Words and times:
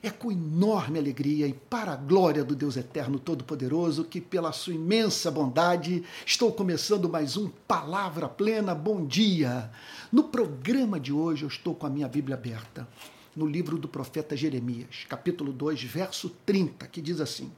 É 0.00 0.10
com 0.10 0.30
enorme 0.30 0.96
alegria 0.96 1.48
e 1.48 1.52
para 1.52 1.92
a 1.92 1.96
glória 1.96 2.44
do 2.44 2.54
Deus 2.54 2.76
Eterno 2.76 3.18
Todo-Poderoso 3.18 4.04
que, 4.04 4.20
pela 4.20 4.52
sua 4.52 4.74
imensa 4.74 5.28
bondade, 5.28 6.04
estou 6.24 6.52
começando 6.52 7.08
mais 7.08 7.36
um 7.36 7.48
Palavra 7.66 8.28
Plena. 8.28 8.76
Bom 8.76 9.04
dia! 9.04 9.72
No 10.12 10.24
programa 10.24 11.00
de 11.00 11.12
hoje, 11.12 11.42
eu 11.42 11.48
estou 11.48 11.74
com 11.74 11.84
a 11.84 11.90
minha 11.90 12.06
Bíblia 12.06 12.36
aberta, 12.36 12.86
no 13.34 13.44
livro 13.44 13.76
do 13.76 13.88
profeta 13.88 14.36
Jeremias, 14.36 15.04
capítulo 15.08 15.52
2, 15.52 15.82
verso 15.82 16.30
30, 16.46 16.86
que 16.86 17.00
diz 17.00 17.20
assim: 17.20 17.50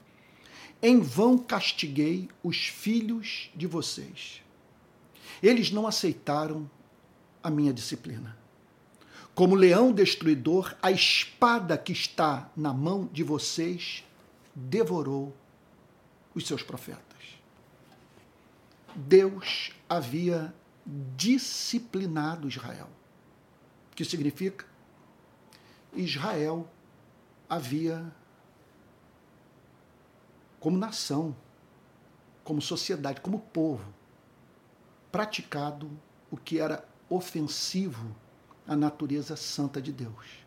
Em 0.80 0.98
vão 0.98 1.36
castiguei 1.36 2.30
os 2.42 2.56
filhos 2.56 3.50
de 3.54 3.66
vocês. 3.66 4.40
Eles 5.42 5.70
não 5.70 5.86
aceitaram 5.86 6.68
a 7.42 7.50
minha 7.50 7.72
disciplina. 7.72 8.39
Como 9.34 9.54
leão 9.54 9.92
destruidor, 9.92 10.76
a 10.82 10.90
espada 10.90 11.78
que 11.78 11.92
está 11.92 12.50
na 12.56 12.72
mão 12.72 13.08
de 13.12 13.22
vocês 13.22 14.04
devorou 14.54 15.34
os 16.34 16.46
seus 16.46 16.62
profetas. 16.62 17.00
Deus 18.94 19.72
havia 19.88 20.54
disciplinado 21.16 22.48
Israel. 22.48 22.88
O 23.92 23.96
que 23.96 24.04
significa? 24.04 24.66
Israel 25.94 26.68
havia, 27.48 28.12
como 30.58 30.76
nação, 30.76 31.34
como 32.44 32.60
sociedade, 32.60 33.20
como 33.20 33.38
povo, 33.38 33.92
praticado 35.10 35.90
o 36.30 36.36
que 36.36 36.58
era 36.58 36.84
ofensivo 37.08 38.14
a 38.70 38.76
natureza 38.76 39.34
santa 39.34 39.82
de 39.82 39.90
Deus. 39.90 40.44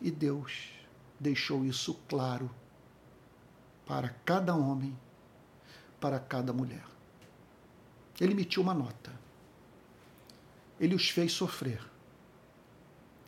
E 0.00 0.12
Deus 0.12 0.70
deixou 1.18 1.64
isso 1.64 1.92
claro 2.08 2.48
para 3.84 4.10
cada 4.24 4.54
homem, 4.54 4.96
para 5.98 6.20
cada 6.20 6.52
mulher. 6.52 6.84
Ele 8.20 8.30
emitiu 8.30 8.62
uma 8.62 8.72
nota. 8.72 9.10
Ele 10.78 10.94
os 10.94 11.10
fez 11.10 11.32
sofrer. 11.32 11.84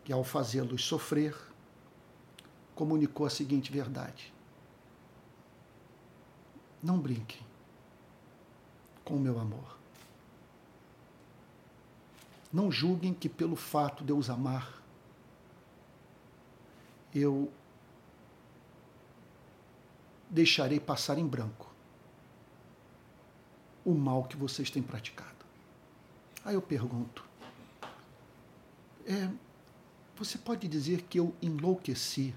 E 0.06 0.12
ao 0.12 0.22
fazê-los 0.22 0.84
sofrer, 0.84 1.36
comunicou 2.72 3.26
a 3.26 3.30
seguinte 3.30 3.72
verdade: 3.72 4.32
Não 6.80 7.00
brinquem 7.00 7.44
com 9.04 9.16
o 9.16 9.20
meu 9.20 9.40
amor. 9.40 9.79
Não 12.52 12.70
julguem 12.70 13.14
que 13.14 13.28
pelo 13.28 13.54
fato 13.54 14.02
de 14.02 14.12
eu 14.12 14.18
os 14.18 14.28
amar, 14.28 14.82
eu 17.14 17.50
deixarei 20.28 20.78
passar 20.78 21.18
em 21.18 21.26
branco 21.26 21.70
o 23.84 23.94
mal 23.94 24.24
que 24.24 24.36
vocês 24.36 24.70
têm 24.70 24.82
praticado. 24.82 25.44
Aí 26.44 26.54
eu 26.54 26.62
pergunto: 26.62 27.24
é, 29.06 29.28
você 30.16 30.38
pode 30.38 30.68
dizer 30.68 31.02
que 31.02 31.18
eu 31.18 31.34
enlouqueci 31.40 32.34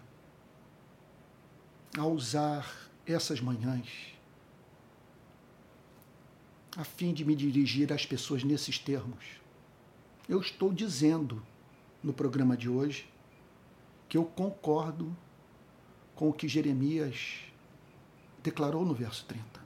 ao 1.97 2.11
usar 2.11 2.89
essas 3.05 3.39
manhãs 3.39 4.13
a 6.75 6.83
fim 6.83 7.13
de 7.13 7.23
me 7.23 7.35
dirigir 7.35 7.93
às 7.93 8.05
pessoas 8.05 8.43
nesses 8.43 8.79
termos? 8.79 9.42
Eu 10.27 10.39
estou 10.39 10.73
dizendo 10.73 11.43
no 12.01 12.13
programa 12.13 12.55
de 12.55 12.69
hoje 12.69 13.09
que 14.07 14.17
eu 14.17 14.25
concordo 14.25 15.15
com 16.15 16.29
o 16.29 16.33
que 16.33 16.47
Jeremias 16.47 17.39
declarou 18.41 18.85
no 18.85 18.93
verso 18.93 19.25
30. 19.25 19.61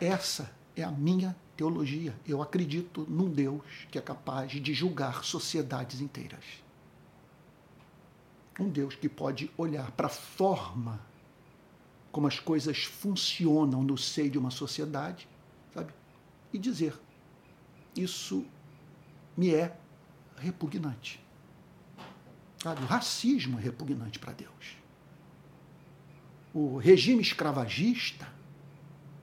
Essa 0.00 0.54
é 0.76 0.82
a 0.82 0.90
minha 0.90 1.36
teologia. 1.56 2.14
Eu 2.26 2.42
acredito 2.42 3.06
num 3.08 3.30
Deus 3.30 3.62
que 3.90 3.98
é 3.98 4.02
capaz 4.02 4.52
de 4.52 4.74
julgar 4.74 5.24
sociedades 5.24 6.00
inteiras. 6.00 6.44
Um 8.58 8.68
Deus 8.68 8.94
que 8.94 9.08
pode 9.08 9.50
olhar 9.56 9.90
para 9.92 10.06
a 10.06 10.10
forma 10.10 11.00
como 12.12 12.28
as 12.28 12.38
coisas 12.38 12.84
funcionam 12.84 13.82
no 13.82 13.98
seio 13.98 14.30
de 14.30 14.38
uma 14.38 14.50
sociedade, 14.50 15.28
sabe? 15.72 15.92
E 16.52 16.58
dizer: 16.58 16.94
isso 17.96 18.44
me 19.36 19.54
é 19.54 19.76
repugnante. 20.36 21.22
Sabe? 22.62 22.82
O 22.82 22.86
racismo 22.86 23.58
é 23.58 23.62
repugnante 23.62 24.18
para 24.18 24.32
Deus. 24.32 24.76
O 26.52 26.78
regime 26.78 27.20
escravagista 27.20 28.26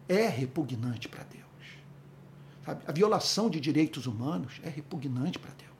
é 0.07 0.27
repugnante 0.27 1.07
para 1.07 1.23
Deus. 1.23 1.41
Sabe? 2.65 2.83
A 2.87 2.91
violação 2.91 3.49
de 3.49 3.59
direitos 3.59 4.05
humanos 4.05 4.59
é 4.63 4.69
repugnante 4.69 5.39
para 5.39 5.51
Deus. 5.51 5.71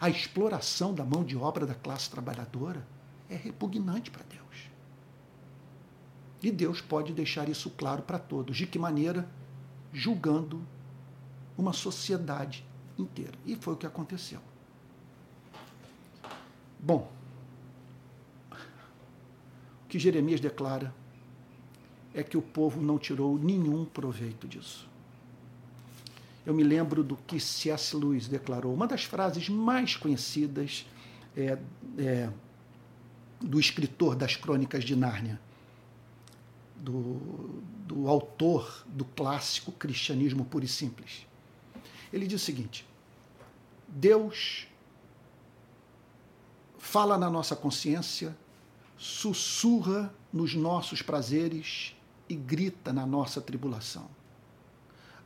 A 0.00 0.10
exploração 0.10 0.94
da 0.94 1.04
mão 1.04 1.24
de 1.24 1.36
obra 1.36 1.64
da 1.64 1.74
classe 1.74 2.10
trabalhadora 2.10 2.86
é 3.30 3.36
repugnante 3.36 4.10
para 4.10 4.24
Deus. 4.24 4.38
E 6.42 6.50
Deus 6.50 6.80
pode 6.80 7.12
deixar 7.12 7.48
isso 7.48 7.70
claro 7.70 8.02
para 8.02 8.18
todos. 8.18 8.56
De 8.56 8.66
que 8.66 8.78
maneira? 8.78 9.28
Julgando 9.92 10.62
uma 11.56 11.72
sociedade 11.72 12.64
inteira. 12.98 13.34
E 13.46 13.56
foi 13.56 13.74
o 13.74 13.76
que 13.76 13.86
aconteceu. 13.86 14.40
Bom, 16.78 17.10
o 18.52 19.88
que 19.88 19.98
Jeremias 19.98 20.40
declara 20.40 20.94
é 22.14 22.22
que 22.22 22.36
o 22.36 22.42
povo 22.42 22.80
não 22.80 22.98
tirou 22.98 23.38
nenhum 23.38 23.84
proveito 23.84 24.46
disso. 24.46 24.88
Eu 26.44 26.54
me 26.54 26.62
lembro 26.62 27.04
do 27.04 27.16
que 27.16 27.38
C.S. 27.38 27.94
Lewis 27.94 28.26
declarou, 28.26 28.72
uma 28.72 28.86
das 28.86 29.04
frases 29.04 29.48
mais 29.48 29.96
conhecidas 29.96 30.86
é, 31.36 31.58
é, 31.98 32.30
do 33.40 33.60
escritor 33.60 34.16
das 34.16 34.34
Crônicas 34.34 34.82
de 34.82 34.96
Nárnia, 34.96 35.38
do, 36.76 37.62
do 37.86 38.08
autor 38.08 38.84
do 38.86 39.04
clássico 39.04 39.72
Cristianismo 39.72 40.44
Puro 40.44 40.64
e 40.64 40.68
Simples. 40.68 41.27
Ele 42.12 42.26
diz 42.26 42.40
o 42.40 42.44
seguinte: 42.44 42.86
Deus 43.86 44.66
fala 46.78 47.18
na 47.18 47.28
nossa 47.28 47.54
consciência, 47.54 48.36
sussurra 48.96 50.12
nos 50.32 50.54
nossos 50.54 51.02
prazeres 51.02 51.94
e 52.28 52.34
grita 52.34 52.92
na 52.92 53.06
nossa 53.06 53.40
tribulação. 53.40 54.08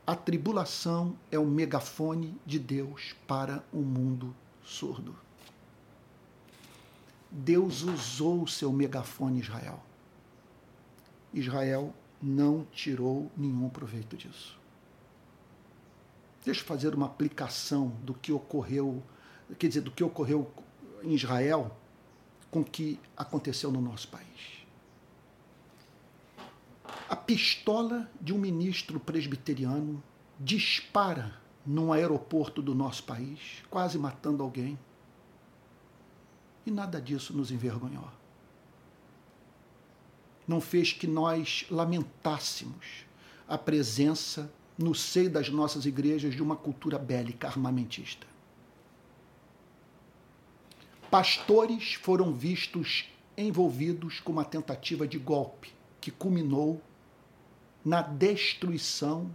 A 0.06 0.16
tribulação 0.16 1.16
é 1.30 1.38
o 1.38 1.46
megafone 1.46 2.36
de 2.44 2.58
Deus 2.58 3.14
para 3.26 3.64
o 3.72 3.78
um 3.78 3.82
mundo 3.82 4.34
surdo. 4.64 5.16
Deus 7.30 7.82
usou 7.82 8.42
o 8.42 8.48
seu 8.48 8.72
megafone 8.72 9.40
Israel. 9.40 9.80
Israel 11.32 11.94
não 12.20 12.66
tirou 12.72 13.30
nenhum 13.36 13.68
proveito 13.68 14.16
disso. 14.16 14.61
Deixa 16.44 16.60
eu 16.60 16.66
fazer 16.66 16.94
uma 16.94 17.06
aplicação 17.06 17.88
do 18.02 18.14
que 18.14 18.32
ocorreu, 18.32 19.02
quer 19.58 19.68
dizer, 19.68 19.80
do 19.80 19.90
que 19.90 20.02
ocorreu 20.02 20.52
em 21.02 21.14
Israel 21.14 21.76
com 22.50 22.60
o 22.60 22.64
que 22.64 22.98
aconteceu 23.16 23.70
no 23.70 23.80
nosso 23.80 24.08
país. 24.08 24.66
A 27.08 27.14
pistola 27.14 28.10
de 28.20 28.32
um 28.32 28.38
ministro 28.38 28.98
presbiteriano 28.98 30.02
dispara 30.38 31.40
num 31.64 31.92
aeroporto 31.92 32.60
do 32.60 32.74
nosso 32.74 33.04
país, 33.04 33.62
quase 33.70 33.98
matando 33.98 34.42
alguém. 34.42 34.78
E 36.66 36.70
nada 36.70 37.00
disso 37.00 37.32
nos 37.32 37.50
envergonhou. 37.50 38.08
Não 40.46 40.60
fez 40.60 40.92
que 40.92 41.06
nós 41.06 41.64
lamentássemos 41.70 43.06
a 43.46 43.56
presença 43.56 44.52
no 44.82 44.94
seio 44.94 45.30
das 45.30 45.48
nossas 45.48 45.86
igrejas 45.86 46.34
de 46.34 46.42
uma 46.42 46.56
cultura 46.56 46.98
bélica 46.98 47.46
armamentista. 47.46 48.26
Pastores 51.10 51.94
foram 51.94 52.32
vistos 52.32 53.06
envolvidos 53.36 54.20
com 54.20 54.32
uma 54.32 54.44
tentativa 54.44 55.06
de 55.06 55.18
golpe 55.18 55.72
que 56.00 56.10
culminou 56.10 56.82
na 57.84 58.02
destruição 58.02 59.30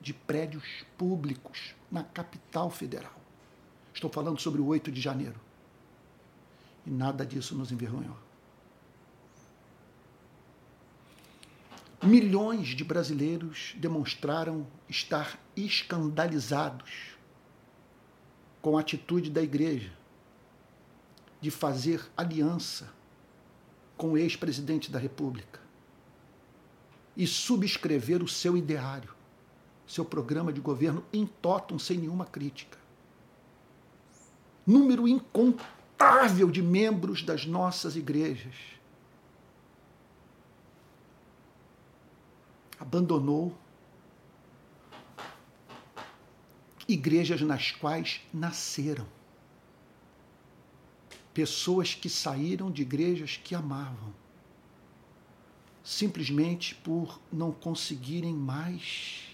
de 0.00 0.12
prédios 0.12 0.84
públicos 0.96 1.74
na 1.90 2.02
capital 2.02 2.70
federal. 2.70 3.14
Estou 3.92 4.10
falando 4.10 4.40
sobre 4.40 4.60
o 4.60 4.66
8 4.66 4.92
de 4.92 5.00
janeiro. 5.00 5.40
E 6.86 6.90
nada 6.90 7.24
disso 7.24 7.54
nos 7.54 7.72
envergonhou. 7.72 8.27
Milhões 12.02 12.68
de 12.68 12.84
brasileiros 12.84 13.74
demonstraram 13.76 14.64
estar 14.88 15.36
escandalizados 15.56 17.16
com 18.62 18.78
a 18.78 18.80
atitude 18.80 19.30
da 19.30 19.42
igreja 19.42 19.92
de 21.40 21.50
fazer 21.50 22.08
aliança 22.16 22.92
com 23.96 24.12
o 24.12 24.18
ex-presidente 24.18 24.92
da 24.92 24.98
República 24.98 25.60
e 27.16 27.26
subscrever 27.26 28.22
o 28.22 28.28
seu 28.28 28.56
ideário, 28.56 29.12
seu 29.84 30.04
programa 30.04 30.52
de 30.52 30.60
governo 30.60 31.04
em 31.12 31.26
totum, 31.26 31.80
sem 31.80 31.98
nenhuma 31.98 32.26
crítica. 32.26 32.78
Número 34.64 35.08
incontável 35.08 36.48
de 36.48 36.62
membros 36.62 37.24
das 37.24 37.44
nossas 37.44 37.96
igrejas 37.96 38.77
abandonou 42.78 43.56
igrejas 46.88 47.40
nas 47.42 47.70
quais 47.70 48.20
nasceram. 48.32 49.06
Pessoas 51.34 51.94
que 51.94 52.08
saíram 52.08 52.70
de 52.70 52.82
igrejas 52.82 53.36
que 53.36 53.54
amavam, 53.54 54.12
simplesmente 55.84 56.74
por 56.74 57.20
não 57.32 57.52
conseguirem 57.52 58.34
mais 58.34 59.28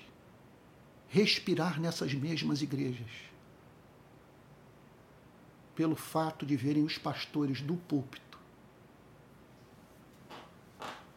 respirar 1.08 1.80
nessas 1.80 2.12
mesmas 2.12 2.60
igrejas. 2.60 3.10
Pelo 5.74 5.96
fato 5.96 6.44
de 6.44 6.56
verem 6.56 6.84
os 6.84 6.98
pastores 6.98 7.60
do 7.60 7.76
púlpito 7.76 8.33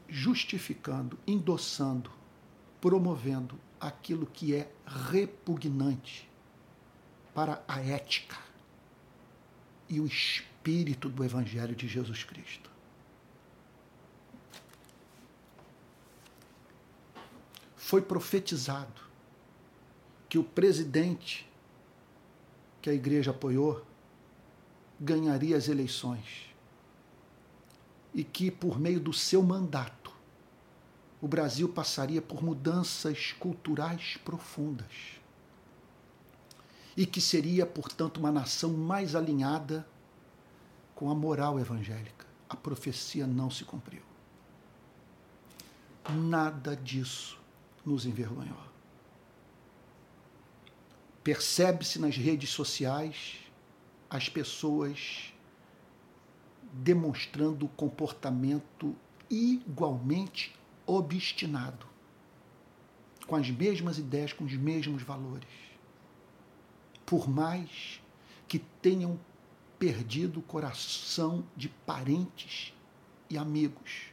justificando, 0.07 1.18
endossando, 1.27 2.12
promovendo 2.80 3.59
aquilo 3.80 4.25
que 4.25 4.56
é 4.56 4.71
repugnante 4.86 6.30
para 7.33 7.63
a 7.68 7.80
ética 7.80 8.38
e 9.89 10.00
o 10.00 10.06
espírito 10.06 11.09
do 11.09 11.24
Evangelho 11.24 11.75
de 11.75 11.88
Jesus 11.88 12.24
Cristo. 12.24 12.69
Foi 17.75 18.01
profetizado 18.01 19.01
que 20.27 20.38
o 20.38 20.44
presidente 20.44 21.48
que 22.81 22.89
a 22.89 22.94
igreja 22.94 23.31
apoiou 23.31 23.86
ganharia 25.00 25.56
as 25.56 25.68
eleições 25.69 26.46
e 28.13 28.24
que, 28.24 28.50
por 28.50 28.80
meio 28.80 29.00
do 29.00 29.13
seu 29.13 29.44
mandato, 29.44 30.12
o 31.21 31.27
Brasil 31.27 31.69
passaria 31.69 32.21
por 32.21 32.44
mudanças 32.44 33.33
culturais 33.39 34.18
profundas 34.24 35.18
e 36.95 37.06
que 37.06 37.21
seria, 37.21 37.63
portanto, 37.65 38.18
uma 38.18 38.31
nação 38.31 38.74
mais 38.74 39.15
alinhada 39.15 39.88
com 40.95 41.12
a 41.12 41.15
moral 41.15 41.59
evangélica. 41.59 42.25
A 42.50 42.56
profecia 42.56 43.27
não 43.27 43.51
se 43.51 43.63
cumpriu. 43.63 44.01
Nada 46.09 46.75
disso 46.75 47.39
nos 47.86 48.06
envergonhou. 48.06 48.57
Percebe-se 51.24 52.00
nas 52.00 52.15
redes 52.15 52.50
sociais 52.50 53.36
as 54.09 54.27
pessoas 54.27 55.33
demonstrando 56.73 57.67
comportamento 57.69 58.95
igualmente 59.29 60.55
obstinado, 60.85 61.85
com 63.25 63.35
as 63.35 63.49
mesmas 63.49 63.97
ideias, 63.97 64.33
com 64.33 64.45
os 64.45 64.53
mesmos 64.53 65.03
valores. 65.03 65.49
Por 67.05 67.29
mais 67.29 68.01
que 68.47 68.59
tenham 68.59 69.19
perdido 69.77 70.39
o 70.39 70.43
coração 70.43 71.43
de 71.55 71.69
parentes 71.69 72.73
e 73.29 73.37
amigos, 73.37 74.07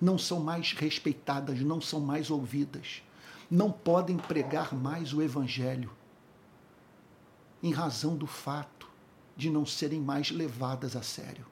não 0.00 0.18
são 0.18 0.40
mais 0.40 0.72
respeitadas, 0.72 1.60
não 1.60 1.80
são 1.80 2.00
mais 2.00 2.30
ouvidas, 2.30 3.02
não 3.50 3.72
podem 3.72 4.16
pregar 4.16 4.74
mais 4.74 5.12
o 5.12 5.22
Evangelho, 5.22 5.90
em 7.62 7.72
razão 7.72 8.16
do 8.16 8.26
fato 8.26 8.88
de 9.36 9.50
não 9.50 9.64
serem 9.64 10.00
mais 10.00 10.30
levadas 10.30 10.94
a 10.94 11.02
sério 11.02 11.46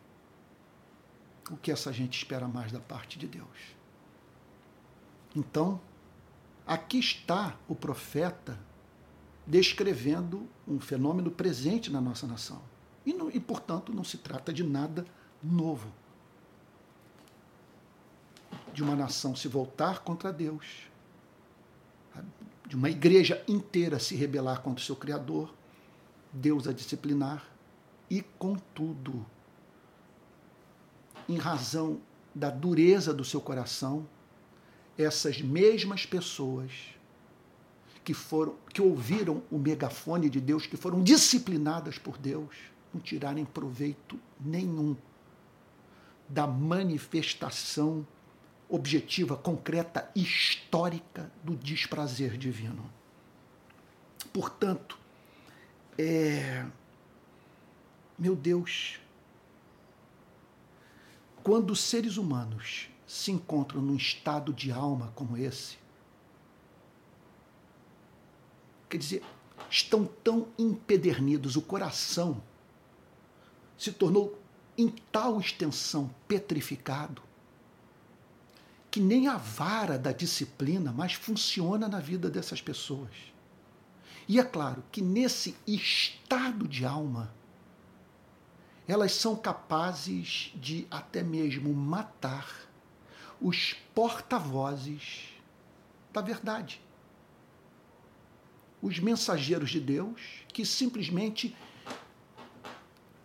o 1.50 1.56
que 1.56 1.70
essa 1.70 1.92
gente 1.92 2.16
espera 2.16 2.48
mais 2.48 2.72
da 2.72 2.80
parte 2.80 3.18
de 3.18 3.26
Deus. 3.26 3.76
Então, 5.34 5.80
aqui 6.66 6.98
está 6.98 7.56
o 7.68 7.74
profeta 7.74 8.58
descrevendo 9.46 10.48
um 10.66 10.80
fenômeno 10.80 11.30
presente 11.30 11.90
na 11.90 12.00
nossa 12.00 12.26
nação. 12.26 12.60
E, 13.04 13.12
não, 13.12 13.30
e, 13.30 13.38
portanto, 13.38 13.92
não 13.92 14.02
se 14.02 14.18
trata 14.18 14.52
de 14.52 14.64
nada 14.64 15.06
novo. 15.42 15.92
De 18.72 18.82
uma 18.82 18.96
nação 18.96 19.36
se 19.36 19.46
voltar 19.46 20.00
contra 20.00 20.32
Deus, 20.32 20.88
de 22.66 22.74
uma 22.74 22.90
igreja 22.90 23.44
inteira 23.46 24.00
se 24.00 24.16
rebelar 24.16 24.60
contra 24.60 24.82
o 24.82 24.84
seu 24.84 24.96
Criador, 24.96 25.54
Deus 26.32 26.66
a 26.66 26.72
disciplinar, 26.72 27.46
e, 28.10 28.22
contudo, 28.22 29.24
em 31.28 31.36
razão 31.36 32.00
da 32.34 32.50
dureza 32.50 33.12
do 33.12 33.24
seu 33.24 33.40
coração, 33.40 34.06
essas 34.98 35.40
mesmas 35.40 36.06
pessoas 36.06 36.70
que 38.04 38.14
foram 38.14 38.54
que 38.72 38.80
ouviram 38.80 39.42
o 39.50 39.58
megafone 39.58 40.30
de 40.30 40.40
Deus, 40.40 40.66
que 40.66 40.76
foram 40.76 41.02
disciplinadas 41.02 41.98
por 41.98 42.16
Deus, 42.16 42.54
não 42.94 43.00
tirarem 43.00 43.44
proveito 43.44 44.18
nenhum 44.40 44.96
da 46.28 46.46
manifestação 46.46 48.06
objetiva, 48.68 49.36
concreta, 49.36 50.10
histórica 50.14 51.30
do 51.42 51.56
desprazer 51.56 52.36
divino. 52.36 52.90
Portanto, 54.32 54.98
é, 55.98 56.66
meu 58.18 58.34
Deus, 58.34 59.00
quando 61.46 61.70
os 61.70 61.78
seres 61.78 62.16
humanos 62.16 62.88
se 63.06 63.30
encontram 63.30 63.80
num 63.80 63.94
estado 63.94 64.52
de 64.52 64.72
alma 64.72 65.12
como 65.14 65.36
esse, 65.36 65.78
quer 68.88 68.96
dizer, 68.96 69.22
estão 69.70 70.04
tão 70.24 70.48
empedernidos, 70.58 71.54
o 71.54 71.62
coração 71.62 72.42
se 73.78 73.92
tornou 73.92 74.36
em 74.76 74.88
tal 74.88 75.38
extensão 75.38 76.10
petrificado 76.26 77.22
que 78.90 78.98
nem 78.98 79.28
a 79.28 79.36
vara 79.36 79.96
da 79.96 80.10
disciplina 80.10 80.90
mais 80.90 81.12
funciona 81.12 81.86
na 81.86 82.00
vida 82.00 82.28
dessas 82.28 82.60
pessoas. 82.60 83.12
E 84.26 84.40
é 84.40 84.42
claro 84.42 84.82
que 84.90 85.00
nesse 85.00 85.54
estado 85.64 86.66
de 86.66 86.84
alma, 86.84 87.32
elas 88.86 89.12
são 89.12 89.34
capazes 89.34 90.52
de 90.54 90.86
até 90.90 91.22
mesmo 91.22 91.74
matar 91.74 92.48
os 93.40 93.74
porta-vozes 93.94 95.28
da 96.12 96.20
verdade. 96.20 96.80
Os 98.80 98.98
mensageiros 98.98 99.70
de 99.70 99.80
Deus 99.80 100.20
que 100.52 100.64
simplesmente 100.64 101.54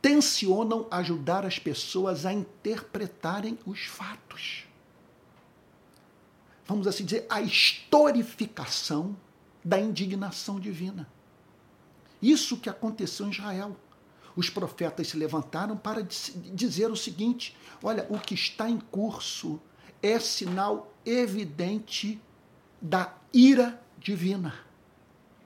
tensionam 0.02 0.88
ajudar 0.90 1.46
as 1.46 1.60
pessoas 1.60 2.26
a 2.26 2.34
interpretarem 2.34 3.58
os 3.66 3.82
fatos. 3.86 4.66
Vamos 6.66 6.88
assim 6.88 7.06
dizer, 7.06 7.26
a 7.30 7.42
historificação 7.42 9.16
da 9.64 9.80
indignação 9.80 10.60
divina. 10.60 11.08
Isso 12.22 12.58
que 12.58 12.70
aconteceu 12.70 13.28
em 13.28 13.32
Israel 13.32 13.76
os 14.36 14.50
profetas 14.50 15.10
se 15.10 15.18
levantaram 15.18 15.76
para 15.76 16.02
dizer 16.02 16.90
o 16.90 16.96
seguinte: 16.96 17.58
olha, 17.84 18.06
o 18.10 18.20
que 18.20 18.34
está 18.34 18.70
em 18.70 18.80
curso 18.80 19.60
é 20.02 20.20
sinal 20.20 20.92
evidente 21.06 22.20
da 22.82 23.16
ira 23.34 23.82
divina. 24.00 24.54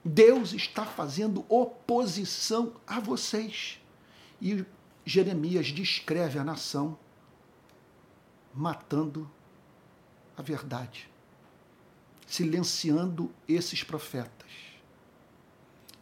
Deus 0.04 0.52
está 0.52 0.84
fazendo 0.84 1.44
oposição 1.48 2.74
a 2.86 3.00
vocês. 3.00 3.80
E 4.40 4.64
Jeremias 5.04 5.66
descreve 5.68 6.38
a 6.38 6.44
nação 6.44 6.96
matando 8.54 9.28
a 10.36 10.42
verdade, 10.42 11.10
silenciando 12.26 13.30
esses 13.48 13.82
profetas, 13.82 14.50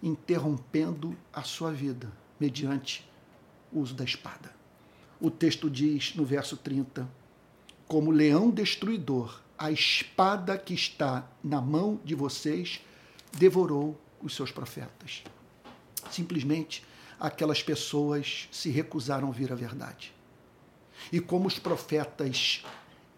interrompendo 0.02 1.16
a 1.32 1.42
sua 1.42 1.72
vida 1.72 2.12
mediante 2.38 3.08
o 3.72 3.80
uso 3.80 3.94
da 3.94 4.04
espada. 4.04 4.54
O 5.20 5.30
texto 5.30 5.70
diz 5.70 6.14
no 6.14 6.24
verso 6.24 6.56
30: 6.56 7.08
Como 7.86 8.10
leão 8.10 8.50
destruidor, 8.50 9.40
a 9.58 9.70
espada 9.70 10.58
que 10.58 10.74
está 10.74 11.26
na 11.42 11.60
mão 11.60 12.00
de 12.04 12.14
vocês 12.14 12.80
devorou 13.32 13.98
os 14.22 14.34
seus 14.34 14.50
profetas. 14.50 15.22
Simplesmente 16.10 16.84
aquelas 17.18 17.62
pessoas 17.62 18.48
se 18.50 18.70
recusaram 18.70 19.26
a 19.26 19.28
ouvir 19.28 19.52
a 19.52 19.54
verdade. 19.54 20.12
E 21.12 21.20
como 21.20 21.46
os 21.46 21.58
profetas 21.58 22.64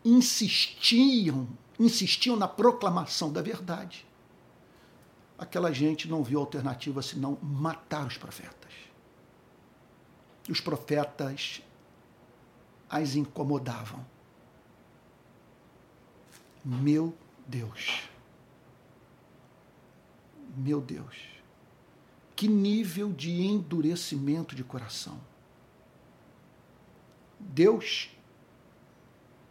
insistiam, 0.04 1.48
insistiam 1.78 2.36
na 2.36 2.48
proclamação 2.48 3.32
da 3.32 3.42
verdade, 3.42 4.06
aquela 5.38 5.72
gente 5.72 6.08
não 6.08 6.22
viu 6.22 6.40
alternativa 6.40 7.02
senão 7.02 7.38
matar 7.42 8.06
os 8.06 8.16
profetas. 8.16 8.85
Os 10.48 10.60
profetas 10.60 11.62
as 12.88 13.14
incomodavam. 13.14 14.04
Meu 16.64 17.16
Deus. 17.46 18.08
Meu 20.56 20.80
Deus. 20.80 21.16
Que 22.34 22.48
nível 22.48 23.12
de 23.12 23.30
endurecimento 23.42 24.54
de 24.54 24.62
coração. 24.62 25.20
Deus 27.38 28.10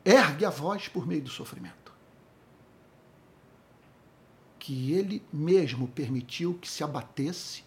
ergue 0.04 0.46
a 0.46 0.50
voz 0.50 0.88
por 0.88 1.08
meio 1.08 1.24
do 1.24 1.30
sofrimento. 1.30 1.94
Que 4.60 4.94
ele 4.94 5.24
mesmo 5.32 5.88
permitiu 5.88 6.56
que 6.56 6.68
se 6.68 6.84
abatesse 6.84 7.64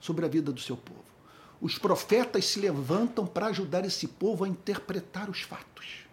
sobre 0.00 0.24
a 0.24 0.28
vida 0.28 0.52
do 0.52 0.60
seu 0.60 0.76
povo. 0.76 1.15
Os 1.60 1.78
profetas 1.78 2.44
se 2.46 2.60
levantam 2.60 3.26
para 3.26 3.46
ajudar 3.46 3.84
esse 3.84 4.06
povo 4.06 4.44
a 4.44 4.48
interpretar 4.48 5.30
os 5.30 5.40
fatos, 5.40 6.06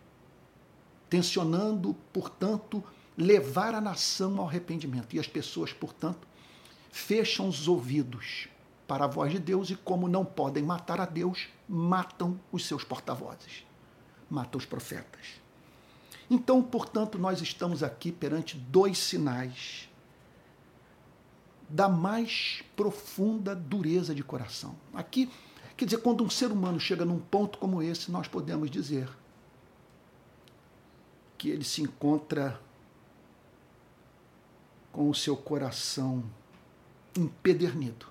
tensionando, 1.10 1.96
portanto, 2.14 2.84
levar 3.18 3.76
a 3.76 3.82
nação 3.82 4.40
ao 4.40 4.48
arrependimento. 4.48 5.16
E 5.16 5.20
as 5.20 5.28
pessoas, 5.28 5.74
portanto, 5.74 6.28
fecham 6.92 7.48
os 7.48 7.68
ouvidos 7.68 8.48
para 8.88 9.06
a 9.06 9.08
voz 9.08 9.32
de 9.32 9.40
Deus 9.40 9.70
e, 9.70 9.76
como 9.76 10.08
não 10.08 10.24
podem 10.24 10.64
matar 10.64 11.00
a 11.02 11.06
Deus, 11.06 11.48
matam 11.68 12.40
os 12.52 12.66
seus 12.66 12.84
porta-vozes, 12.84 13.66
matam 14.30 14.60
os 14.60 14.66
profetas. 14.66 15.42
Então, 16.30 16.62
portanto, 16.62 17.18
nós 17.18 17.42
estamos 17.42 17.84
aqui 17.84 18.12
perante 18.12 18.58
dois 18.58 18.98
sinais 18.98 19.90
da 21.74 21.90
mais 21.90 22.64
profunda 22.76 23.56
dureza 23.56 24.14
de 24.14 24.24
coração. 24.24 24.76
Aqui, 24.94 25.28
quer 25.76 25.86
dizer, 25.86 25.98
quando 25.98 26.24
um 26.24 26.30
ser 26.30 26.52
humano 26.52 26.80
chega 26.80 27.04
num 27.04 27.20
ponto 27.20 27.58
como 27.58 27.82
esse, 27.82 28.12
nós 28.12 28.28
podemos 28.28 28.70
dizer 28.70 29.10
que 31.36 31.50
ele 31.50 31.64
se 31.64 31.82
encontra 31.82 32.62
com 34.92 35.10
o 35.10 35.16
seu 35.16 35.36
coração 35.36 36.24
empedernido 37.18 38.06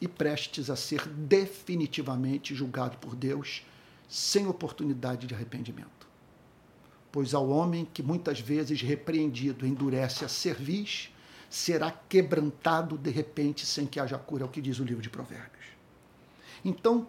e 0.00 0.06
prestes 0.06 0.70
a 0.70 0.76
ser 0.76 1.08
definitivamente 1.08 2.54
julgado 2.54 2.98
por 2.98 3.16
Deus 3.16 3.66
sem 4.08 4.46
oportunidade 4.46 5.26
de 5.26 5.34
arrependimento. 5.34 6.06
Pois 7.10 7.34
ao 7.34 7.48
homem 7.48 7.84
que 7.84 8.02
muitas 8.02 8.38
vezes 8.38 8.80
repreendido 8.80 9.66
endurece 9.66 10.24
a 10.24 10.28
cerviz, 10.28 11.12
será 11.54 11.88
quebrantado 11.88 12.98
de 12.98 13.10
repente 13.10 13.64
sem 13.64 13.86
que 13.86 14.00
haja 14.00 14.18
cura, 14.18 14.42
é 14.42 14.46
o 14.46 14.48
que 14.48 14.60
diz 14.60 14.80
o 14.80 14.84
livro 14.84 15.00
de 15.00 15.08
Provérbios. 15.08 15.66
Então, 16.64 17.06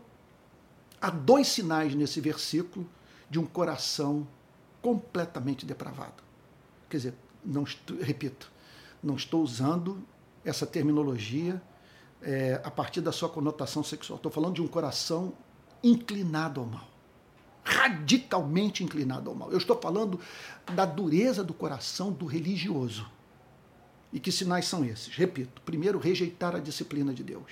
há 1.01 1.09
dois 1.09 1.47
sinais 1.47 1.95
nesse 1.95 2.21
versículo 2.21 2.87
de 3.27 3.39
um 3.39 3.45
coração 3.45 4.27
completamente 4.83 5.65
depravado. 5.65 6.21
Quer 6.87 6.97
dizer, 6.97 7.13
não 7.43 7.63
estou, 7.63 7.97
repito, 7.99 8.51
não 9.01 9.15
estou 9.15 9.41
usando 9.41 10.05
essa 10.43 10.67
terminologia 10.67 11.59
é, 12.21 12.61
a 12.63 12.69
partir 12.69 13.01
da 13.01 13.11
sua 13.11 13.29
conotação 13.29 13.83
sexual. 13.83 14.17
Estou 14.17 14.31
falando 14.31 14.53
de 14.53 14.61
um 14.61 14.67
coração 14.67 15.33
inclinado 15.83 16.59
ao 16.59 16.67
mal. 16.67 16.87
Radicalmente 17.63 18.83
inclinado 18.83 19.27
ao 19.27 19.35
mal. 19.35 19.51
Eu 19.51 19.57
estou 19.57 19.81
falando 19.81 20.19
da 20.71 20.85
dureza 20.85 21.43
do 21.43 21.53
coração 21.53 22.11
do 22.11 22.27
religioso. 22.27 23.14
E 24.15 24.19
que 24.21 24.31
sinais 24.31 24.65
são 24.65 24.85
esses? 24.85 25.13
Repito: 25.13 25.61
primeiro, 25.63 25.99
rejeitar 25.99 26.55
a 26.55 26.59
disciplina 26.59 27.13
de 27.13 27.21
Deus. 27.21 27.51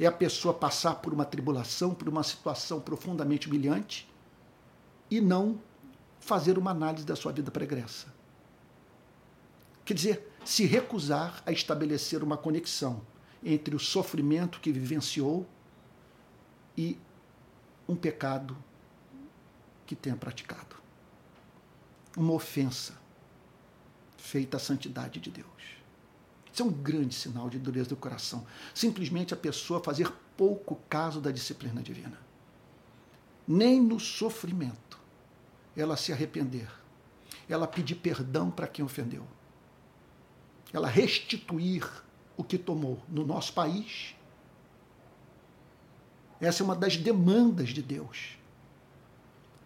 É 0.00 0.06
a 0.06 0.10
pessoa 0.10 0.54
passar 0.54 0.94
por 0.94 1.12
uma 1.12 1.26
tribulação, 1.26 1.94
por 1.94 2.08
uma 2.08 2.22
situação 2.22 2.80
profundamente 2.80 3.48
humilhante 3.48 4.10
e 5.10 5.20
não 5.20 5.60
fazer 6.18 6.56
uma 6.56 6.70
análise 6.70 7.04
da 7.04 7.14
sua 7.14 7.32
vida 7.32 7.50
pregressa. 7.50 8.06
Quer 9.84 9.92
dizer, 9.92 10.32
se 10.42 10.64
recusar 10.64 11.42
a 11.44 11.52
estabelecer 11.52 12.22
uma 12.22 12.38
conexão 12.38 13.02
entre 13.44 13.76
o 13.76 13.78
sofrimento 13.78 14.58
que 14.58 14.72
vivenciou 14.72 15.46
e 16.78 16.98
um 17.86 17.94
pecado 17.94 18.56
que 19.84 19.94
tenha 19.94 20.16
praticado. 20.16 20.76
Uma 22.16 22.32
ofensa 22.32 23.01
feita 24.22 24.56
à 24.56 24.60
santidade 24.60 25.18
de 25.18 25.30
Deus. 25.30 25.46
Isso 26.52 26.62
é 26.62 26.64
um 26.64 26.70
grande 26.70 27.14
sinal 27.14 27.50
de 27.50 27.58
dureza 27.58 27.88
do 27.88 27.96
coração. 27.96 28.46
Simplesmente 28.72 29.34
a 29.34 29.36
pessoa 29.36 29.82
fazer 29.82 30.12
pouco 30.36 30.76
caso 30.88 31.20
da 31.20 31.32
disciplina 31.32 31.82
divina. 31.82 32.18
Nem 33.46 33.80
no 33.80 33.98
sofrimento 33.98 34.98
ela 35.76 35.96
se 35.96 36.12
arrepender, 36.12 36.70
ela 37.48 37.66
pedir 37.66 37.96
perdão 37.96 38.50
para 38.50 38.68
quem 38.68 38.84
ofendeu, 38.84 39.26
ela 40.72 40.88
restituir 40.88 41.90
o 42.36 42.44
que 42.44 42.56
tomou 42.56 43.02
no 43.08 43.26
nosso 43.26 43.52
país. 43.52 44.14
Essa 46.40 46.62
é 46.62 46.64
uma 46.64 46.76
das 46.76 46.96
demandas 46.96 47.70
de 47.70 47.82
Deus. 47.82 48.38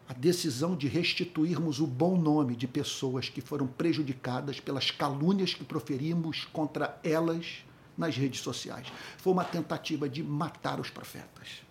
A 0.08 0.12
decisão 0.12 0.76
de 0.76 0.86
restituirmos 0.86 1.80
o 1.80 1.86
bom 1.86 2.16
nome 2.16 2.54
de 2.54 2.68
pessoas 2.68 3.28
que 3.28 3.40
foram 3.40 3.66
prejudicadas 3.66 4.60
pelas 4.60 4.90
calúnias 4.90 5.52
que 5.52 5.64
proferimos 5.64 6.44
contra 6.52 6.98
elas 7.02 7.64
nas 7.98 8.16
redes 8.16 8.40
sociais. 8.40 8.92
Foi 9.16 9.32
uma 9.32 9.44
tentativa 9.44 10.08
de 10.08 10.22
matar 10.22 10.78
os 10.78 10.90
profetas. 10.90 11.62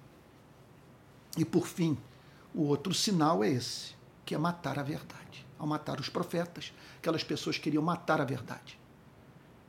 E 1.38 1.46
por 1.46 1.68
fim, 1.68 1.98
o 2.54 2.63
outro 2.63 2.94
sinal 2.94 3.44
é 3.44 3.50
esse, 3.50 3.94
que 4.25 4.36
é 4.36 4.38
matar 4.38 4.80
a 4.80 4.84
verdade. 4.84 5.46
Ao 5.58 5.65
matar 5.65 6.00
os 6.00 6.10
profetas, 6.10 6.74
aquelas 6.98 7.24
pessoas 7.24 7.58
queriam 7.58 7.84
matar 7.84 8.20
a 8.20 8.25
verdade 8.25 8.77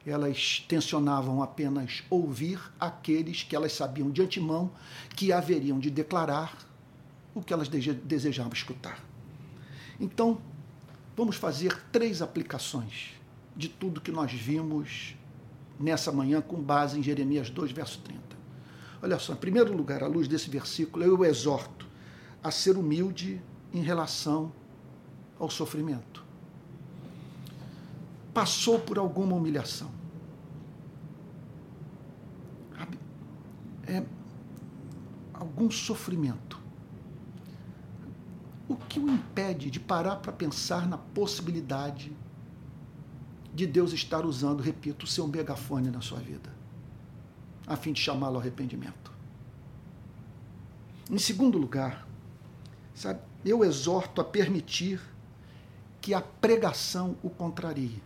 elas 0.07 0.65
tensionavam 0.69 1.43
apenas 1.43 2.05
ouvir 2.09 2.61
aqueles 2.79 3.43
que 3.43 3.57
elas 3.57 3.73
sabiam 3.73 4.11
de 4.11 4.23
antemão 4.23 4.71
que 5.17 5.33
haveriam 5.33 5.79
de 5.79 5.91
declarar 5.91 6.57
o 7.37 7.43
que 7.43 7.53
elas 7.53 7.69
desejavam 7.69 8.53
escutar. 8.53 8.99
Então, 10.01 10.41
vamos 11.17 11.37
fazer 11.37 11.81
três 11.93 12.21
aplicações 12.21 13.15
de 13.55 13.69
tudo 13.69 14.01
que 14.01 14.11
nós 14.11 14.33
vimos 14.33 15.15
nessa 15.79 16.11
manhã 16.11 16.41
com 16.41 16.61
base 16.61 16.99
em 16.99 17.03
Jeremias 17.03 17.51
2, 17.51 17.71
verso 17.71 18.01
30. 18.01 18.21
Olha 19.03 19.19
só, 19.19 19.35
em 19.35 19.37
primeiro 19.37 19.77
lugar, 19.77 20.03
à 20.03 20.07
luz 20.07 20.27
desse 20.27 20.51
versículo, 20.51 21.05
eu 21.05 21.25
exorto 21.25 21.87
a 22.43 22.51
ser 22.51 22.77
humilde 22.77 23.41
em 23.73 23.83
relação 23.83 24.53
ao 25.39 25.51
sofrimento. 25.51 26.25
Passou 28.33 28.81
por 28.81 28.99
alguma 28.99 29.37
humilhação 29.37 29.91
é, 33.87 34.05
algum 35.33 35.71
sofrimento. 35.71 36.56
O 38.69 38.77
que 38.77 38.99
o 38.99 39.09
impede 39.09 39.71
de 39.71 39.79
parar 39.79 40.17
para 40.17 40.33
pensar 40.33 40.89
na 40.89 40.99
possibilidade 40.99 42.17
de 43.55 43.67
Deus 43.67 43.93
estar 43.93 44.27
usando, 44.27 44.63
repito, 44.63 45.05
o 45.05 45.09
seu 45.09 45.27
megafone 45.27 45.91
na 45.91 46.01
sua 46.01 46.19
vida, 46.19 46.53
a 47.67 47.77
fim 47.77 47.93
de 47.93 48.01
chamá-lo 48.01 48.37
ao 48.37 48.41
arrependimento? 48.41 49.13
Em 51.11 51.19
segundo 51.19 51.57
lugar, 51.57 52.07
sabe, 52.95 53.21
eu 53.45 53.65
exorto 53.65 54.21
a 54.21 54.25
permitir 54.25 55.01
que 56.01 56.13
a 56.13 56.21
pregação 56.21 57.17
o 57.23 57.31
contrarie. 57.31 58.03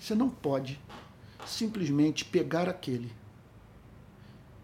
Você 0.00 0.14
não 0.14 0.30
pode 0.30 0.80
simplesmente 1.44 2.24
pegar 2.24 2.68
aquele 2.68 3.12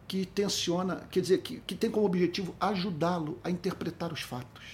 que 0.08 0.24
tensiona, 0.24 1.06
quer 1.10 1.20
dizer, 1.20 1.42
que, 1.42 1.60
que 1.60 1.74
tem 1.74 1.90
como 1.90 2.06
objetivo 2.06 2.56
ajudá-lo 2.58 3.38
a 3.44 3.50
interpretar 3.50 4.10
os 4.10 4.22
fatos. 4.22 4.64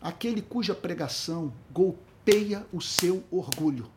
Aquele 0.00 0.40
cuja 0.40 0.72
pregação 0.72 1.52
golpeia 1.72 2.64
o 2.72 2.80
seu 2.80 3.24
orgulho, 3.28 3.90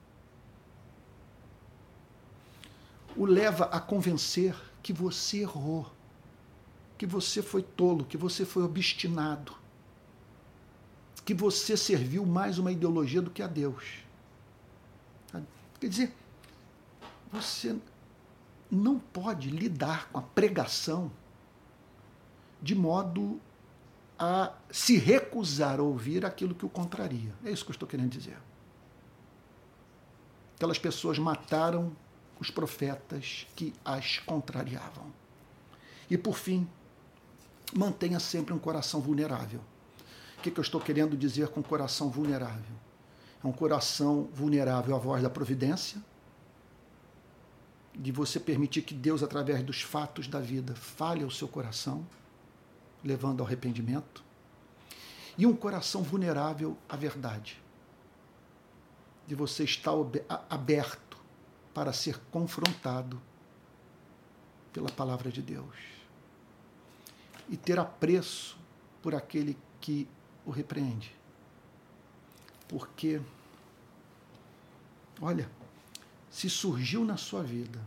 o 3.15 3.25
leva 3.25 3.65
a 3.65 3.79
convencer 3.79 4.55
que 4.81 4.91
você 4.91 5.41
errou, 5.41 5.91
que 6.97 7.05
você 7.05 7.43
foi 7.43 7.61
tolo, 7.61 8.05
que 8.05 8.17
você 8.17 8.43
foi 8.43 8.63
obstinado, 8.63 9.53
que 11.23 11.35
você 11.35 11.77
serviu 11.77 12.25
mais 12.25 12.57
uma 12.57 12.71
ideologia 12.71 13.21
do 13.21 13.29
que 13.29 13.43
a 13.43 13.47
Deus. 13.47 13.99
Quer 15.79 15.87
dizer, 15.87 16.13
você 17.31 17.75
não 18.71 18.97
pode 18.97 19.49
lidar 19.49 20.07
com 20.09 20.19
a 20.19 20.21
pregação 20.21 21.11
de 22.61 22.73
modo 22.73 23.39
a 24.17 24.53
se 24.69 24.97
recusar 24.97 25.79
a 25.79 25.83
ouvir 25.83 26.25
aquilo 26.25 26.55
que 26.55 26.65
o 26.65 26.69
contraria. 26.69 27.33
É 27.43 27.51
isso 27.51 27.65
que 27.65 27.71
eu 27.71 27.73
estou 27.73 27.87
querendo 27.87 28.09
dizer. 28.09 28.37
Aquelas 30.55 30.77
pessoas 30.77 31.17
mataram 31.17 31.91
os 32.39 32.49
profetas 32.49 33.47
que 33.55 33.73
as 33.83 34.19
contrariavam. 34.19 35.11
E 36.09 36.17
por 36.17 36.37
fim, 36.37 36.67
mantenha 37.73 38.19
sempre 38.19 38.53
um 38.53 38.59
coração 38.59 39.01
vulnerável. 39.01 39.59
O 40.37 40.41
que, 40.41 40.51
que 40.51 40.59
eu 40.59 40.63
estou 40.63 40.79
querendo 40.79 41.17
dizer 41.17 41.47
com 41.49 41.63
coração 41.63 42.09
vulnerável? 42.09 42.75
É 43.43 43.47
um 43.47 43.51
coração 43.51 44.29
vulnerável 44.33 44.95
à 44.95 44.99
voz 44.99 45.23
da 45.23 45.29
providência, 45.29 46.01
de 47.93 48.12
você 48.12 48.39
permitir 48.39 48.83
que 48.83 48.93
Deus, 48.93 49.21
através 49.21 49.63
dos 49.63 49.81
fatos 49.81 50.27
da 50.27 50.39
vida, 50.39 50.75
fale 50.75 51.24
ao 51.24 51.31
seu 51.31 51.48
coração, 51.48 52.05
levando 53.03 53.41
ao 53.41 53.48
arrependimento, 53.48 54.24
e 55.38 55.45
um 55.45 55.55
coração 55.55 56.03
vulnerável 56.03 56.77
à 56.88 56.95
verdade, 56.95 57.62
de 59.27 59.36
você 59.36 59.63
estar 59.63 59.91
aberto 60.50 61.17
para 61.74 61.93
ser 61.93 62.19
confrontado 62.31 63.21
pela 64.74 64.89
palavra 64.89 65.31
de 65.31 65.41
Deus 65.41 65.75
e 67.50 67.57
ter 67.57 67.79
apreço 67.79 68.57
por 69.01 69.13
aquele 69.15 69.57
que 69.79 70.07
o 70.45 70.51
repreende. 70.51 71.13
Porque, 72.67 73.21
olha, 75.21 75.50
se 76.31 76.50
surgiu 76.50 77.03
na 77.03 77.17
sua 77.17 77.43
vida 77.43 77.79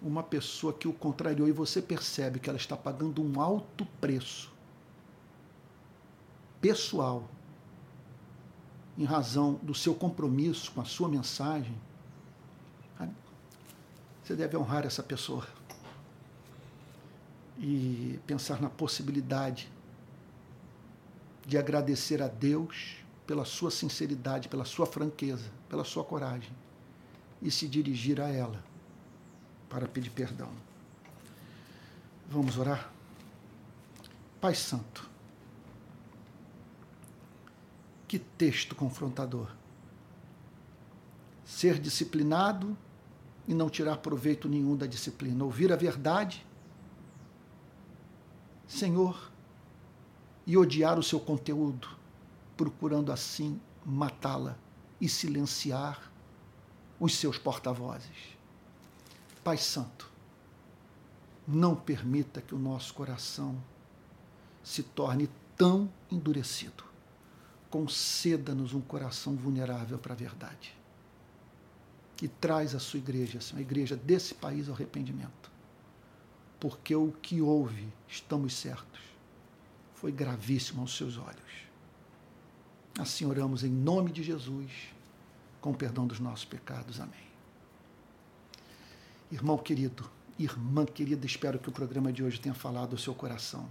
uma 0.00 0.22
pessoa 0.22 0.72
que 0.72 0.86
o 0.86 0.92
contrariou 0.92 1.48
e 1.48 1.52
você 1.52 1.82
percebe 1.82 2.38
que 2.38 2.48
ela 2.48 2.56
está 2.56 2.76
pagando 2.76 3.20
um 3.20 3.40
alto 3.40 3.84
preço 4.00 4.52
pessoal 6.60 7.28
em 8.96 9.04
razão 9.04 9.54
do 9.62 9.74
seu 9.74 9.94
compromisso 9.94 10.70
com 10.72 10.80
a 10.80 10.84
sua 10.84 11.08
mensagem, 11.08 11.76
você 14.22 14.34
deve 14.34 14.56
honrar 14.56 14.86
essa 14.86 15.02
pessoa 15.02 15.46
e 17.58 18.18
pensar 18.26 18.60
na 18.60 18.70
possibilidade 18.70 19.70
de 21.44 21.58
agradecer 21.58 22.22
a 22.22 22.28
Deus 22.28 22.96
pela 23.26 23.44
sua 23.44 23.70
sinceridade, 23.70 24.48
pela 24.48 24.64
sua 24.64 24.86
franqueza, 24.86 25.50
pela 25.68 25.84
sua 25.84 26.02
coragem 26.04 26.50
e 27.46 27.50
se 27.50 27.68
dirigir 27.68 28.20
a 28.20 28.28
ela 28.28 28.60
para 29.70 29.86
pedir 29.86 30.10
perdão. 30.10 30.50
Vamos 32.28 32.58
orar? 32.58 32.90
Pai 34.40 34.52
Santo, 34.52 35.08
que 38.08 38.18
texto 38.18 38.74
confrontador. 38.74 39.48
Ser 41.44 41.78
disciplinado 41.78 42.76
e 43.46 43.54
não 43.54 43.70
tirar 43.70 43.98
proveito 43.98 44.48
nenhum 44.48 44.76
da 44.76 44.86
disciplina. 44.86 45.44
Ouvir 45.44 45.72
a 45.72 45.76
verdade, 45.76 46.44
Senhor, 48.66 49.30
e 50.44 50.56
odiar 50.56 50.98
o 50.98 51.02
seu 51.02 51.20
conteúdo, 51.20 51.88
procurando 52.56 53.12
assim 53.12 53.60
matá-la 53.84 54.58
e 55.00 55.08
silenciar 55.08 56.15
os 56.98 57.14
seus 57.14 57.38
porta-vozes. 57.38 58.36
Pai 59.44 59.56
Santo, 59.56 60.10
não 61.46 61.76
permita 61.76 62.40
que 62.40 62.54
o 62.54 62.58
nosso 62.58 62.92
coração 62.94 63.56
se 64.62 64.82
torne 64.82 65.28
tão 65.56 65.88
endurecido. 66.10 66.84
Conceda-nos 67.70 68.74
um 68.74 68.80
coração 68.80 69.36
vulnerável 69.36 69.98
para 69.98 70.14
a 70.14 70.16
verdade. 70.16 70.74
E 72.20 72.26
traz 72.26 72.74
a 72.74 72.80
sua 72.80 72.98
igreja, 72.98 73.38
a 73.54 73.60
igreja 73.60 73.94
desse 73.94 74.34
país, 74.34 74.68
ao 74.68 74.74
arrependimento. 74.74 75.50
Porque 76.58 76.96
o 76.96 77.12
que 77.12 77.40
houve, 77.40 77.86
estamos 78.08 78.54
certos, 78.54 79.00
foi 79.94 80.10
gravíssimo 80.10 80.80
aos 80.80 80.96
seus 80.96 81.18
olhos. 81.18 81.66
Assim 82.98 83.26
oramos 83.26 83.62
em 83.62 83.70
nome 83.70 84.10
de 84.10 84.22
Jesus 84.22 84.95
com 85.66 85.74
perdão 85.74 86.06
dos 86.06 86.20
nossos 86.20 86.44
pecados. 86.44 87.00
Amém. 87.00 87.26
Irmão 89.32 89.58
querido, 89.58 90.08
irmã 90.38 90.86
querida, 90.86 91.26
espero 91.26 91.58
que 91.58 91.68
o 91.68 91.72
programa 91.72 92.12
de 92.12 92.22
hoje 92.22 92.38
tenha 92.38 92.54
falado 92.54 92.92
ao 92.92 92.98
seu 92.98 93.12
coração. 93.12 93.68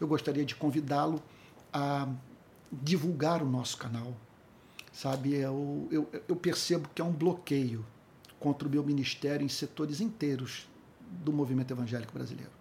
Eu 0.00 0.06
gostaria 0.06 0.44
de 0.44 0.54
convidá-lo 0.54 1.20
a 1.72 2.08
divulgar 2.70 3.42
o 3.42 3.44
nosso 3.44 3.76
canal. 3.76 4.16
Sabe, 4.92 5.34
eu, 5.34 5.88
eu, 5.90 6.08
eu 6.28 6.36
percebo 6.36 6.88
que 6.94 7.02
há 7.02 7.04
um 7.04 7.12
bloqueio 7.12 7.84
contra 8.38 8.68
o 8.68 8.70
meu 8.70 8.84
ministério 8.84 9.44
em 9.44 9.48
setores 9.48 10.00
inteiros 10.00 10.68
do 11.24 11.32
movimento 11.32 11.72
evangélico 11.72 12.12
brasileiro. 12.12 12.52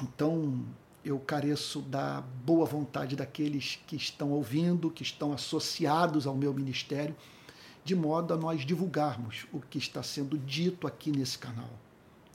Então, 0.00 0.64
eu 1.04 1.18
careço 1.18 1.80
da 1.80 2.20
boa 2.20 2.64
vontade 2.64 3.16
daqueles 3.16 3.78
que 3.86 3.96
estão 3.96 4.30
ouvindo, 4.30 4.90
que 4.90 5.02
estão 5.02 5.32
associados 5.32 6.26
ao 6.26 6.34
meu 6.34 6.54
ministério, 6.54 7.16
de 7.84 7.94
modo 7.94 8.32
a 8.32 8.36
nós 8.36 8.64
divulgarmos 8.64 9.46
o 9.52 9.60
que 9.60 9.78
está 9.78 10.02
sendo 10.02 10.38
dito 10.38 10.86
aqui 10.86 11.10
nesse 11.10 11.38
canal. 11.38 11.70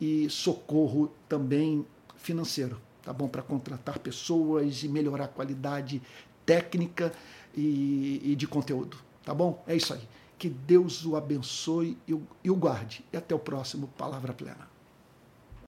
e 0.01 0.29
socorro 0.31 1.13
também 1.29 1.87
financeiro, 2.17 2.81
tá 3.03 3.13
bom? 3.13 3.29
Para 3.29 3.43
contratar 3.43 3.99
pessoas 3.99 4.83
e 4.83 4.89
melhorar 4.89 5.27
a 5.27 5.29
qualidade 5.29 6.01
técnica 6.47 7.13
e, 7.55 8.21
e, 8.25 8.35
de 8.35 8.47
conteúdo, 8.47 8.97
tá 9.25 9.35
bom? 9.35 9.63
É 9.67 9.77
isso 9.77 9.93
aí. 9.93 10.03
Que 10.39 10.49
Deus 10.49 11.05
o 11.05 11.17
abençoe 11.17 11.97
e 12.09 12.15
o, 12.15 12.23
e 12.43 12.51
o 12.51 12.57
guarde. 12.57 13.05
E 13.13 13.17
até 13.17 13.35
o 13.35 13.39
próximo 13.39 13.89
Palavra 13.97 14.33
Plena. 14.33 14.74